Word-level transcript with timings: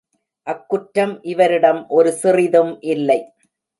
அக் 0.47 0.63
குற்றம் 0.69 1.13
இவரிடம் 1.23 1.81
ஒரு 1.89 2.13
சிறிதும் 2.13 2.73
இல்லை. 2.87 3.19